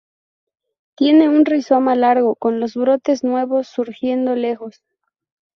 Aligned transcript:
Tiene 0.95 1.29
un 1.29 1.45
rizoma 1.45 1.93
largo, 1.93 2.33
con 2.35 2.59
los 2.59 2.73
brotes 2.73 3.23
nuevos 3.23 3.67
surgiendo 3.67 4.33
lejos. 4.33 4.81